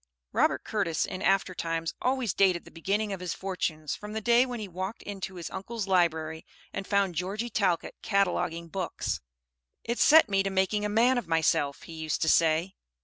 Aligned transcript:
Robert 0.31 0.63
Curtis 0.63 1.05
in 1.05 1.21
after 1.21 1.53
times 1.53 1.93
always 2.01 2.33
dated 2.33 2.65
the 2.65 2.71
beginning 2.71 3.13
of 3.13 3.19
his 3.19 3.35
fortunes 3.35 3.95
from 3.95 4.13
the 4.13 4.19
day 4.19 4.47
when 4.47 4.59
he 4.59 4.67
walked 4.67 5.03
into 5.03 5.35
his 5.35 5.51
uncle's 5.51 5.85
library 5.87 6.43
and 6.73 6.87
found 6.87 7.13
Georgie 7.13 7.51
Talcott 7.51 7.93
cataloguing 8.01 8.67
books. 8.67 9.21
"It 9.83 9.99
set 9.99 10.27
me 10.27 10.41
to 10.41 10.49
making 10.49 10.85
a 10.85 10.89
man 10.89 11.19
of 11.19 11.27
myself," 11.27 11.83
he 11.83 11.93
used 11.93 12.19
to 12.23 12.29
say. 12.29 12.73